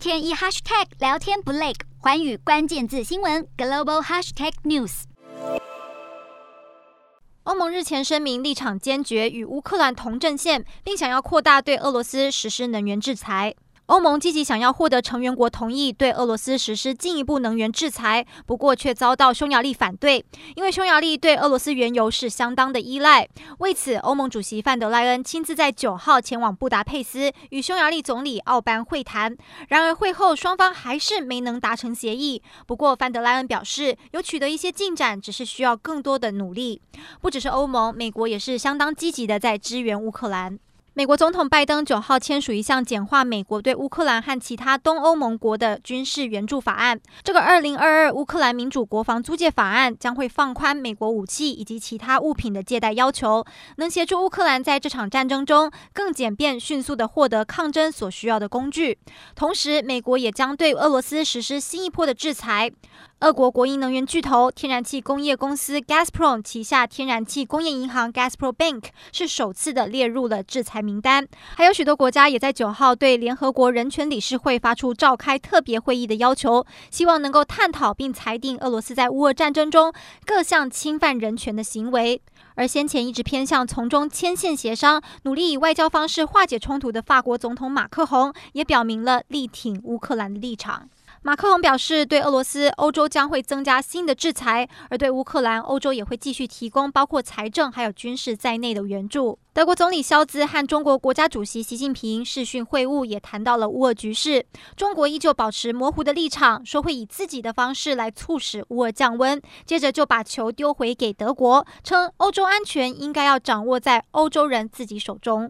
[0.00, 5.02] 天一 hashtag 聊天不累，环宇关键字新闻 global hashtag news。
[7.42, 13.54] 欧盟日前声明立场坚决，与乌克兰同阵线，并想要扩大对俄罗斯实施能源制裁。
[13.90, 20.24] 欧盟积极想要获得成员国同意对俄罗斯实施进一步能源制裁，不过却遭到匈牙利反对，
[20.54, 23.28] 因为匈牙利对俄罗斯原油是相当的依赖。
[23.58, 29.36] 为此，欧盟主席范德赖恩亲自在九号前往布达佩斯与匈牙利总理奥班会谈。
[29.66, 32.40] 然而会后双方还是没能达成协议。
[32.68, 36.80] 不过范德赖恩表示有取得一些进展，只是需要更多的努力。
[37.20, 40.60] 不只是欧盟，美国也是相当积极的在支援乌克兰。
[40.92, 47.00] 美国总统拜登九号签署一项简化美国对乌克兰和其他东欧盟国的军事援助法案。
[47.22, 53.44] 这个二零二二乌克兰民主国防租借法案将会放宽美国武器以及其他物品的借贷要求，
[53.76, 58.98] 能协助乌克兰在这场战争中更简便、迅速地获得抗争所需要的工具。
[59.36, 62.72] 同时，美国也将对俄罗斯实施新一波的制裁。
[63.20, 79.92] 俄国国营能源巨头天然气工业公司 Gazprom 旗下天然气工业银行 Gazprom Bank 是首次的列入了制裁名单，还有许多国家也在九号对联合国人权理事会发出召开特别会议的要求，希望能够探讨并裁定俄罗斯在乌俄战争中
[80.24, 82.22] 各项侵犯人权的行为。
[82.54, 90.88] 而先前一直偏向从中牵线协商，努力以外交方式化解冲突的法国总统马克宏也表明了力挺乌克兰的立场。
[91.22, 99.38] 马克龙表示，对俄罗斯，欧洲将会增加新的制裁；而对乌克兰，欧洲也会继续提供包括财政还有军事在内的援助。
[99.52, 104.46] 德国总理肖兹和中国国家主席习近平视讯会晤，也谈到了乌俄局势。
[104.74, 109.38] 中国依旧保持模糊的立场，说会以自己的方式来促使乌俄降温。
[109.66, 115.48] 接着就把球丢回给德国，称欧洲安全应该要掌握在欧洲人自己手中。